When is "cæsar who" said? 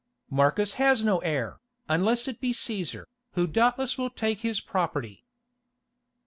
2.53-3.45